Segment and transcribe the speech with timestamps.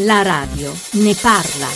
[0.00, 1.68] La radio ne parla.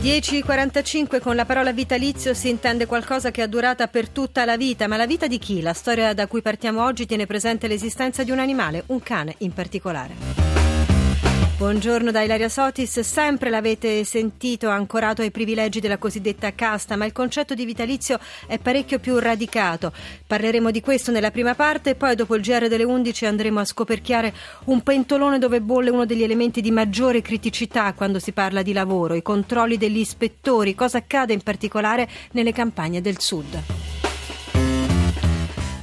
[0.00, 4.86] 10.45 con la parola vitalizio si intende qualcosa che ha durata per tutta la vita,
[4.86, 5.60] ma la vita di chi?
[5.60, 9.52] La storia da cui partiamo oggi tiene presente l'esistenza di un animale, un cane in
[9.52, 10.43] particolare.
[11.56, 17.12] Buongiorno da Ilaria Sotis, sempre l'avete sentito ancorato ai privilegi della cosiddetta casta, ma il
[17.12, 18.18] concetto di vitalizio
[18.48, 19.92] è parecchio più radicato.
[20.26, 23.64] Parleremo di questo nella prima parte e poi dopo il GR delle 11 andremo a
[23.64, 28.72] scoperchiare un pentolone dove bolle uno degli elementi di maggiore criticità quando si parla di
[28.72, 34.13] lavoro, i controlli degli ispettori, cosa accade in particolare nelle campagne del sud.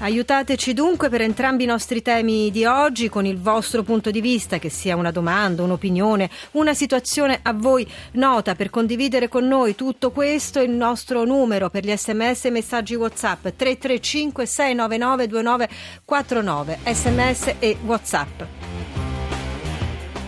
[0.01, 4.57] Aiutateci dunque per entrambi i nostri temi di oggi con il vostro punto di vista,
[4.57, 10.09] che sia una domanda, un'opinione, una situazione a voi nota per condividere con noi tutto
[10.09, 10.59] questo.
[10.59, 18.60] Il nostro numero per gli sms e messaggi WhatsApp 335 699 2949 sms e WhatsApp.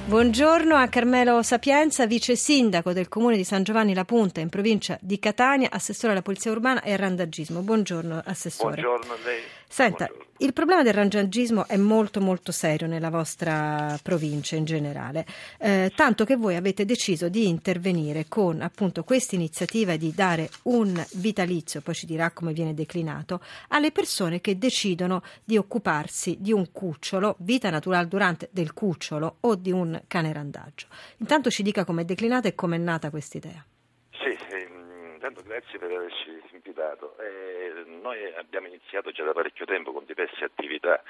[0.06, 4.98] Buongiorno a Carmelo Sapienza, vice sindaco del comune di San Giovanni La Punta in provincia
[5.02, 7.62] di Catania, assessore alla polizia urbana e al randagismo.
[7.62, 8.82] Buongiorno assessore.
[8.82, 9.42] Buongiorno a lei.
[9.74, 10.36] Senta, Buongiorno.
[10.38, 15.26] il problema del randagismo è molto molto serio nella vostra provincia in generale,
[15.58, 21.04] eh, tanto che voi avete deciso di intervenire con appunto questa iniziativa di dare un
[21.14, 26.72] vitalizio, poi ci dirà come viene declinato, alle persone che decidono di occuparsi di un
[26.72, 30.88] cucciolo, vita naturale durante del cucciolo o di un cane randaggio.
[31.18, 33.66] Intanto ci dica come è declinata e come è nata questa idea.
[34.12, 37.18] Sì, ehm, intanto grazie per averci invitato.
[37.18, 41.02] Eh, noi abbiamo iniziato già da parecchio tempo con diverse attività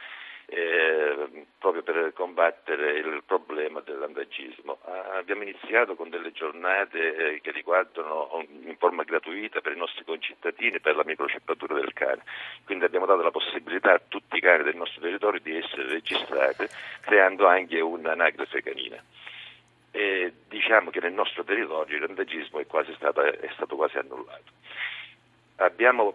[0.45, 4.79] eh, proprio per combattere il problema dell'andagismo.
[4.85, 10.03] Ah, abbiamo iniziato con delle giornate eh, che riguardano in forma gratuita per i nostri
[10.03, 12.23] concittadini per la microceppatura del cane.
[12.65, 16.67] Quindi abbiamo dato la possibilità a tutti i cani del nostro territorio di essere registrati,
[17.01, 19.01] creando anche un'anagrafe canina.
[19.91, 24.51] E diciamo che nel nostro territorio il randagismo è, è stato quasi annullato.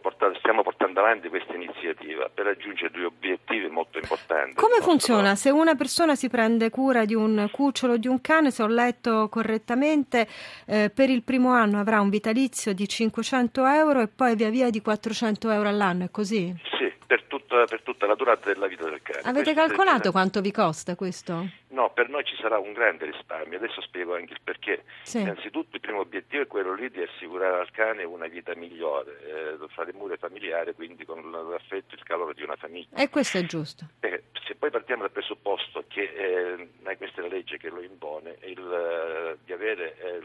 [0.00, 4.54] Portato, stiamo portando avanti questa iniziativa per raggiungere due obiettivi molto importanti.
[4.54, 5.34] Come funziona?
[5.34, 8.66] Se una persona si prende cura di un cucciolo o di un cane, se ho
[8.66, 10.26] letto correttamente,
[10.66, 14.70] eh, per il primo anno avrà un vitalizio di 500 euro e poi via via
[14.70, 16.54] di 400 euro all'anno, è così?
[16.78, 19.20] Sì, per tutta, per tutta la durata della vita del cane.
[19.20, 21.46] Avete Questo calcolato quanto vi costa questo?
[21.78, 24.82] No, per noi ci sarà un grande risparmio, adesso spiego anche il perché.
[25.02, 25.20] Sì.
[25.20, 29.68] Innanzitutto il primo obiettivo è quello lì di assicurare al cane una vita migliore, eh,
[29.68, 32.96] fra le mura familiari, quindi con l'affetto e il calore di una famiglia.
[32.96, 33.86] E questo è giusto.
[34.00, 38.38] Eh, se poi partiamo dal presupposto che eh, questa è la legge che lo impone,
[38.46, 40.20] il, eh, di avere eh,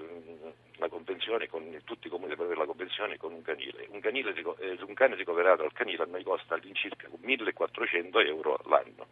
[0.77, 3.85] la convenzione con tutti i comuni per avere la convenzione con un canile.
[3.91, 9.05] Un, canile, eh, un cane ricoverato al canile a noi costa all'incirca 1400 euro l'anno.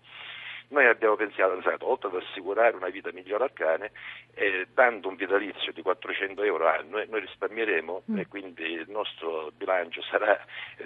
[0.71, 3.91] Noi abbiamo pensato, oltre ad assicurare una vita migliore al cane,
[4.33, 8.17] eh, dando un vitalizio di 400 euro all'anno, noi risparmieremo mm.
[8.17, 10.39] e quindi il nostro bilancio sarà,
[10.77, 10.85] eh,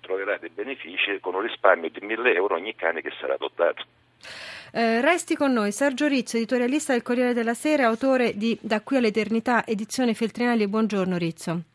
[0.00, 3.84] troverà dei benefici con un risparmio di 1000 euro ogni cane che sarà adottato.
[4.72, 8.98] Eh, resti con noi Sergio Rizzo, editorialista del Corriere della Sera, autore di Da qui
[8.98, 10.68] all'eternità, edizione Feltrinelli.
[10.68, 11.69] Buongiorno Rizzo.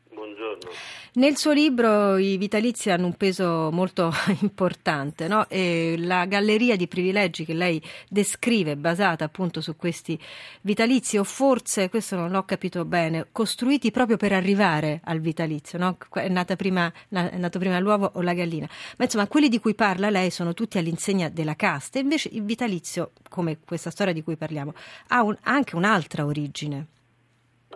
[0.56, 0.94] Buongiorno.
[1.16, 4.12] Nel suo libro i vitalizi hanno un peso molto
[4.42, 5.48] importante, no?
[5.50, 10.20] la galleria di privilegi che lei descrive, basata appunto su questi
[10.62, 15.98] vitalizi, o forse, questo non l'ho capito bene, costruiti proprio per arrivare al vitalizio, no?
[16.14, 18.68] è, prima, è, nato prima l'uovo o la gallina.
[18.98, 23.12] Ma insomma, quelli di cui parla lei sono tutti all'insegna della casta, invece il vitalizio,
[23.30, 24.74] come questa storia di cui parliamo,
[25.10, 26.88] ha, un, anche un'altra origine.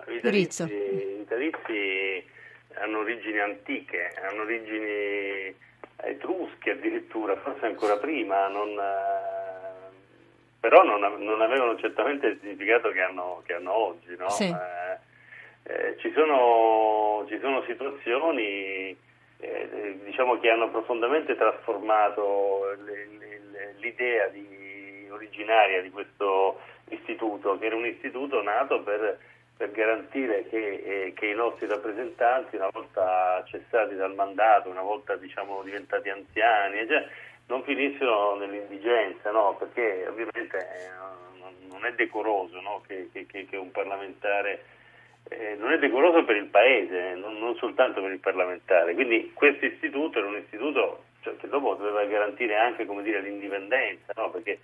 [0.10, 0.64] I vitalizi,
[1.20, 2.38] vitalizi
[2.80, 5.56] hanno origini antiche, hanno origini
[6.02, 9.90] etrusche addirittura, forse ancora prima, non, eh,
[10.60, 14.16] però non, non, avevano certamente il significato che hanno, che hanno oggi.
[14.18, 14.30] No?
[14.30, 14.46] Sì.
[14.46, 14.98] Eh,
[15.72, 18.98] eh, ci, sono, ci, sono, situazioni
[19.38, 22.76] eh, diciamo che hanno profondamente trasformato
[23.78, 26.60] l'idea di, originaria di questo
[26.90, 29.20] istituto, che era un istituto nato per
[29.60, 35.18] per garantire che, eh, che, i nostri rappresentanti, una volta cessati dal mandato, una volta
[35.18, 37.06] diciamo, diventati anziani, cioè,
[37.48, 39.58] non finissero nell'indigenza, no?
[39.60, 42.82] perché ovviamente eh, non è decoroso no?
[42.88, 44.64] che, che, che, un parlamentare,
[45.28, 48.94] eh, non è decoroso per il Paese, non, non, soltanto per il parlamentare.
[48.94, 54.30] Quindi questo istituto era un istituto cioè, che dopo doveva garantire anche dire, l'indipendenza, no?
[54.30, 54.58] perché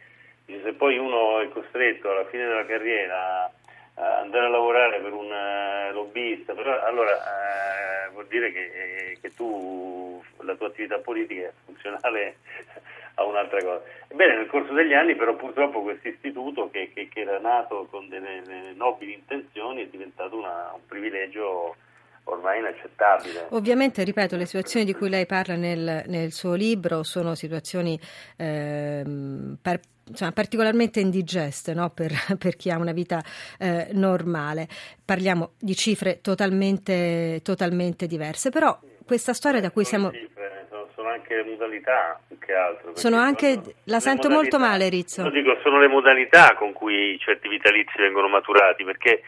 [0.45, 3.51] se poi uno è costretto alla fine della carriera
[3.95, 9.33] andare a lavorare per un uh, lobbista, però allora uh, vuol dire che, eh, che,
[9.33, 12.37] tu la tua attività politica è funzionale
[13.15, 13.81] a un'altra cosa.
[14.07, 18.09] Ebbene, nel corso degli anni però purtroppo questo istituto che, che, che, era nato con
[18.09, 21.75] delle, delle nobili intenzioni è diventato una, un privilegio
[22.25, 23.47] ormai inaccettabile.
[23.49, 27.99] Ovviamente, ripeto, le situazioni di cui lei parla nel, nel suo libro sono situazioni
[28.37, 29.03] eh,
[29.61, 31.89] per, insomma, particolarmente indigeste no?
[31.89, 33.21] per, per, chi ha una vita
[33.59, 34.67] eh, normale.
[35.03, 40.11] Parliamo di cifre totalmente, totalmente diverse, però questa storia da cui siamo...
[40.11, 42.95] Cifre, sono, sono anche modalità più che altro.
[42.95, 43.61] Sono anche...
[43.85, 45.29] La sento molto male, Rizzo.
[45.29, 49.21] Dico, sono le modalità con cui certi vitalizi vengono maturati, perché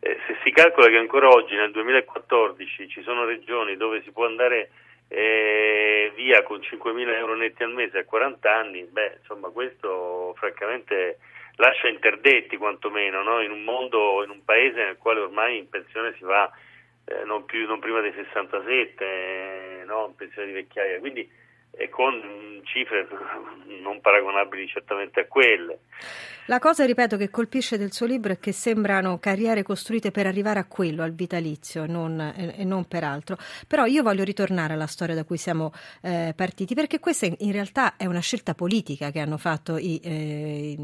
[0.00, 4.24] eh, se si calcola che ancora oggi, nel 2014, ci sono regioni dove si può
[4.24, 4.70] andare
[5.08, 11.18] eh, via con 5.000 euro netti al mese a 40 anni, beh, insomma, questo francamente
[11.56, 13.42] lascia interdetti quantomeno, no?
[13.42, 16.50] in un mondo, in un paese nel quale ormai in pensione si va
[17.04, 20.06] eh, non, più, non, prima dei 67, eh, no?
[20.06, 21.30] in pensione di vecchiaia, quindi
[21.72, 23.06] eh, con cifre
[23.80, 25.78] non paragonabili certamente a quelle.
[26.50, 30.58] La cosa, ripeto, che colpisce del suo libro è che sembrano carriere costruite per arrivare
[30.58, 33.36] a quello, al vitalizio, non, e, non per altro.
[33.68, 35.72] Però io voglio ritornare alla storia da cui siamo
[36.02, 40.76] eh, partiti, perché questa in realtà è una scelta politica che hanno fatto i, eh,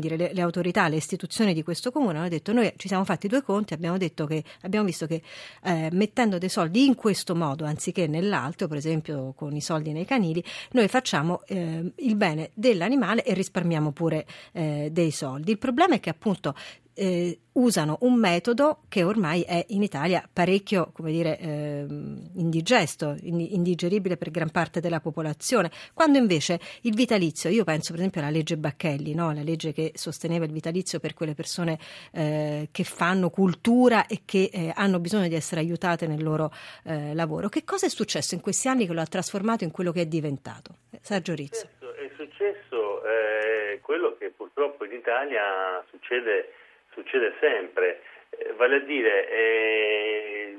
[0.00, 2.16] dire, le, le, autorità, le istituzioni di questo comune.
[2.16, 5.20] Hanno detto noi ci siamo fatti due conti, abbiamo, che, abbiamo visto che
[5.64, 10.06] eh, mettendo dei soldi in questo modo, anziché nell'altro, per esempio con i soldi nei
[10.06, 15.50] canili, noi facciamo eh, il bene dell'animale e risparmiamo pure eh, dei soldi.
[15.50, 16.54] Il problema è che appunto
[16.94, 21.86] eh, usano un metodo che ormai è in Italia parecchio, come dire, eh,
[22.34, 28.20] indigesto, indigeribile per gran parte della popolazione, quando invece il vitalizio, io penso per esempio
[28.20, 29.32] alla legge Bacchelli, no?
[29.32, 31.78] la legge che sosteneva il vitalizio per quelle persone
[32.12, 36.52] eh, che fanno cultura e che eh, hanno bisogno di essere aiutate nel loro
[36.84, 37.48] eh, lavoro.
[37.48, 40.06] Che cosa è successo in questi anni che lo ha trasformato in quello che è
[40.06, 40.76] diventato?
[41.00, 41.81] Sergio Rizzo.
[42.32, 46.54] Successo eh, quello che purtroppo in Italia succede,
[46.92, 48.00] succede sempre,
[48.30, 50.58] eh, vale a dire, eh,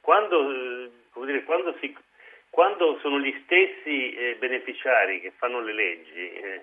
[0.00, 0.90] quando,
[1.26, 1.94] dire quando, si,
[2.48, 6.60] quando, sono gli stessi eh, beneficiari che fanno le leggi eh,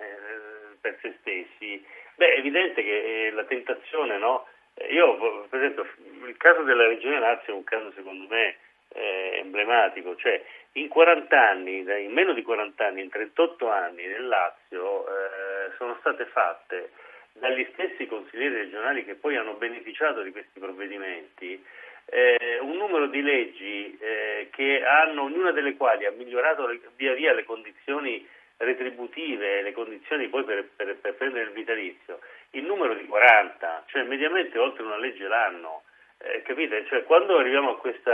[0.81, 1.85] per se stessi,
[2.15, 4.47] beh, è evidente che la tentazione, no?
[4.89, 5.85] Io, per esempio,
[6.25, 8.57] il caso della Regione Lazio è un caso secondo me
[8.93, 10.41] emblematico, cioè
[10.73, 15.95] in 40 anni, in meno di 40 anni, in 38 anni nel Lazio eh, sono
[15.99, 16.91] state fatte
[17.33, 21.63] dagli stessi consiglieri regionali che poi hanno beneficiato di questi provvedimenti
[22.11, 27.13] eh, un numero di leggi eh, che hanno, ognuna delle quali ha migliorato le, via
[27.13, 28.27] via le condizioni
[28.57, 32.19] retributive, le condizioni poi per, per, per prendere il vitalizio,
[32.51, 35.83] il numero di 40, cioè mediamente oltre una legge l'anno.
[36.17, 36.85] Eh, capite?
[36.87, 38.13] Cioè, quando arriviamo a questa,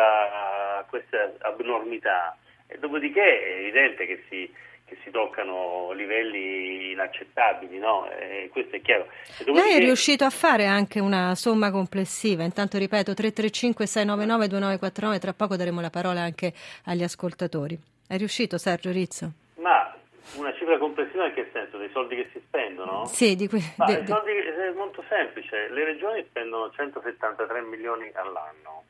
[0.78, 2.38] a questa abnormità,
[2.68, 4.52] e dopodiché è evidente che si,
[4.86, 8.10] che si toccano livelli inaccettabili, no?
[8.10, 9.08] E questo è chiaro.
[9.46, 15.34] Lei è riuscito a fare anche una somma complessiva, intanto ripeto 335 699 2949, tra
[15.34, 16.54] poco daremo la parola anche
[16.86, 17.78] agli ascoltatori.
[18.08, 19.32] È riuscito Sergio Rizzo?
[19.56, 19.96] Ma
[20.38, 21.78] una cifra complessiva in che senso?
[21.78, 23.06] Dei soldi che si spendono?
[23.06, 23.62] Sì, di cui...
[23.78, 28.84] Ma de, soldi, è molto semplice, le regioni spendono 173 milioni all'anno,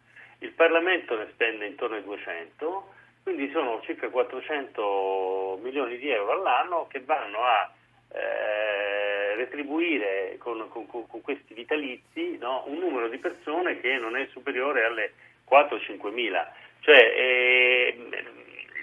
[0.46, 2.94] il Parlamento ne spende intorno ai 200
[3.24, 7.72] quindi sono circa 400 milioni di euro all'anno che vanno a
[8.14, 14.28] eh, retribuire con, con, con, questi vitalizi no, un numero di persone che non è
[14.28, 15.14] superiore alle
[15.50, 16.54] 4-5 mila.
[16.82, 17.98] Cioè, eh,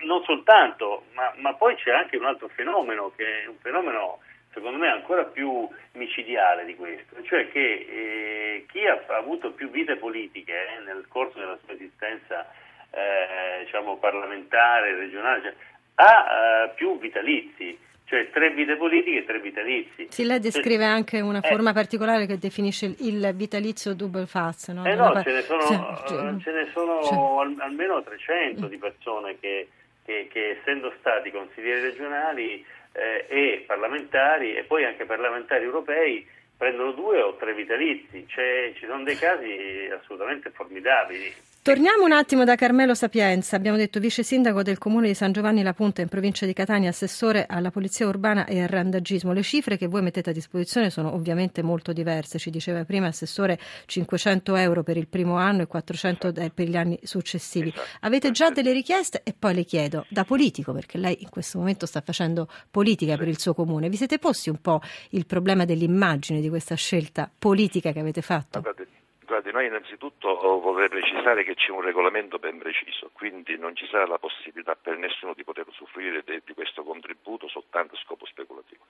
[0.02, 4.18] non soltanto, ma, ma, poi c'è anche un altro fenomeno che è un fenomeno
[4.62, 9.96] secondo me ancora più micidiale di questo, cioè che eh, chi ha avuto più vite
[9.96, 12.48] politiche eh, nel corso della sua esistenza
[12.90, 15.54] eh, diciamo, parlamentare, regionale, cioè,
[15.96, 16.26] ha
[16.64, 20.06] eh, più vitalizi, cioè tre vite politiche e tre vitalizi.
[20.10, 21.48] Sì, lei descrive anche una eh.
[21.48, 24.68] forma particolare che definisce il vitalizio double faz.
[24.68, 24.84] No?
[24.84, 25.60] Eh no, ce ne sono,
[26.06, 27.64] cioè, ce ne sono cioè.
[27.64, 29.68] almeno 300 di persone che,
[30.04, 36.92] che, che essendo stati consiglieri regionali eh, e parlamentari e poi anche parlamentari europei prendono
[36.92, 41.34] due o tre vitalizi, cioè, ci sono dei casi assolutamente formidabili.
[41.64, 45.62] Torniamo un attimo da Carmelo Sapienza, abbiamo detto vice sindaco del comune di San Giovanni
[45.62, 49.32] La Punta in provincia di Catania, assessore alla polizia urbana e al randagismo.
[49.32, 53.60] Le cifre che voi mettete a disposizione sono ovviamente molto diverse, ci diceva prima assessore
[53.86, 56.50] 500 euro per il primo anno e 400 esatto.
[56.52, 57.68] per gli anni successivi.
[57.68, 57.86] Esatto.
[58.00, 61.86] Avete già delle richieste e poi le chiedo da politico, perché lei in questo momento
[61.86, 66.40] sta facendo politica per il suo comune, vi siete posti un po' il problema dell'immagine
[66.40, 68.60] di questa scelta politica che avete fatto?
[68.60, 69.01] Guardate,
[69.32, 73.86] guardi, Noi innanzitutto oh, vorrei precisare che c'è un regolamento ben preciso, quindi non ci
[73.86, 78.26] sarà la possibilità per nessuno di poter usufruire di, di questo contributo soltanto a scopo
[78.26, 78.84] speculativo.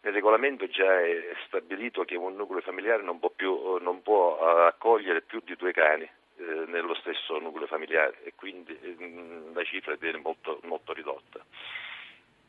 [0.00, 4.66] Nel regolamento già è stabilito che un nucleo familiare non può, più, non può eh,
[4.68, 9.94] accogliere più di due cani eh, nello stesso nucleo familiare e quindi eh, la cifra
[9.96, 11.35] viene molto, molto ridotta.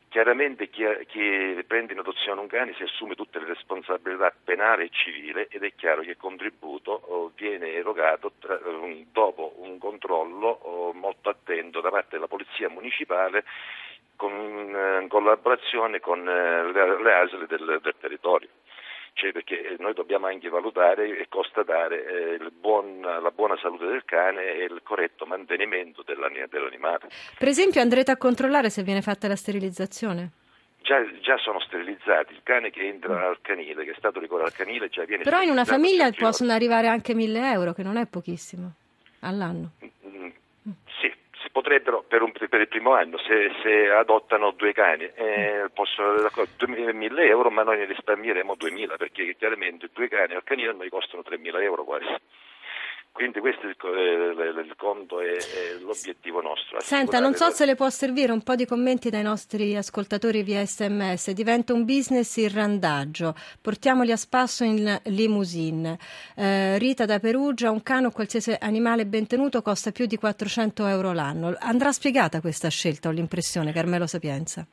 [0.08, 4.90] Chiaramente chi, chi, prende in adozione un cane si assume tutte le responsabilità penale e
[4.90, 8.58] civile ed è chiaro che il contributo oh, viene erogato tra,
[9.12, 13.44] dopo un controllo oh, molto attento da parte della Polizia Municipale
[14.16, 18.48] con, eh, in collaborazione con eh, le, le ASL del, del territorio
[19.18, 24.44] cioè perché noi dobbiamo anche valutare e constatare eh, buon, la buona salute del cane
[24.44, 27.08] e il corretto mantenimento dell'animale.
[27.36, 30.30] Per esempio andrete a controllare se viene fatta la sterilizzazione?
[30.82, 32.32] Già, già, sono sterilizzati.
[32.32, 33.22] Il cane che entra mm.
[33.24, 36.52] al canile, che è stato ricordato al canile, già viene Però in una famiglia possono
[36.52, 38.72] arrivare anche 1000 euro, che non è pochissimo,
[39.20, 39.72] all'anno.
[39.82, 40.28] Mm,
[41.00, 41.12] sì,
[41.58, 46.30] potrebbero per, un, per, il primo anno, se, se adottano due cani, eh, possono avere
[46.30, 51.24] 2.000 euro, ma noi ne risparmieremo 2.000 perché chiaramente due cani al canile noi costano
[51.28, 52.06] 3.000 euro quasi.
[53.18, 55.38] Quindi questo è il, il, il conto e
[55.80, 56.78] l'obiettivo nostro.
[56.80, 60.64] Senta, non so se le può servire un po' di commenti dai nostri ascoltatori via
[60.64, 61.32] sms.
[61.32, 63.34] Diventa un business il randaggio.
[63.60, 65.98] Portiamoli a spasso in limousine.
[66.36, 70.86] Eh, Rita da Perugia, un cane o qualsiasi animale ben tenuto costa più di 400
[70.86, 71.56] euro l'anno.
[71.58, 74.64] Andrà spiegata questa scelta, ho l'impressione, Carmelo Sapienza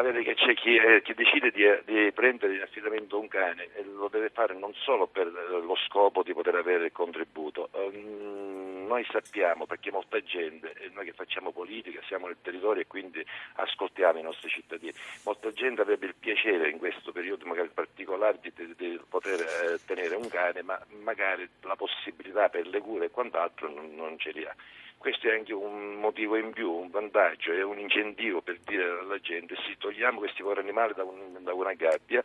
[0.00, 3.68] ma vede che c'è chi, eh, chi decide di, di, prendere in affidamento un cane
[3.74, 7.68] e lo deve fare non solo per lo scopo di poter avere il contributo.
[7.72, 13.24] Um, noi sappiamo, perché molta gente, noi che facciamo politica, siamo nel territorio e quindi
[13.56, 14.92] ascoltiamo i nostri cittadini,
[15.24, 19.78] molta gente avrebbe il piacere in questo periodo magari particolare di, di, di poter eh,
[19.84, 24.30] tenere un cane, ma magari la possibilità per le cure e quant'altro non, non ce
[24.30, 24.54] li ha.
[25.00, 29.18] Questo è anche un motivo in più, un vantaggio, è un incentivo per dire alla
[29.18, 32.22] gente sì, togliamo questi poveri animali da, un, da una gabbia,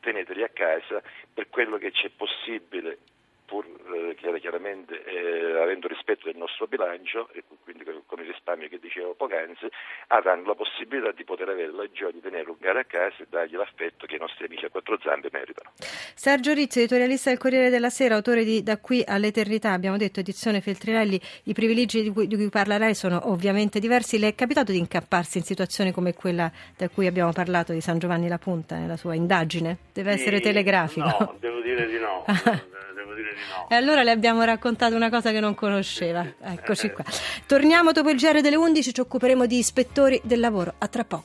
[0.00, 1.00] teneteli a casa
[1.32, 2.98] per quello che c'è possibile
[3.46, 8.78] pur eh, chiaramente eh, avendo rispetto del nostro bilancio e quindi con il risparmio che
[8.78, 9.66] dicevo poc'anzi,
[10.08, 13.26] avranno la possibilità di poter avere la gioia di tenere un cane a casa e
[13.28, 15.72] dargli l'affetto che i nostri amici a quattro zampe meritano.
[16.14, 20.60] Sergio Rizzi, editorialista del Corriere della Sera, autore di Da qui all'eternità, abbiamo detto edizione
[20.60, 24.18] Feltrinelli, i privilegi di cui, di cui parla lei sono ovviamente diversi.
[24.18, 27.98] Le è capitato di incapparsi in situazioni come quella da cui abbiamo parlato di San
[27.98, 29.78] Giovanni La Punta nella sua indagine?
[29.92, 31.06] Deve essere telegrafico.
[31.06, 32.24] No, devo dire di no.
[33.16, 33.68] dire di no.
[33.68, 36.24] E allora le abbiamo raccontato una cosa che non conosceva.
[36.40, 37.04] Eccoci qua.
[37.46, 40.74] Torniamo dopo il GR delle 11, ci occuperemo di ispettori del lavoro.
[40.78, 41.14] A tra poco.